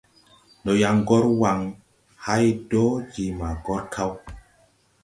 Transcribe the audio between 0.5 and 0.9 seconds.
Ndɔ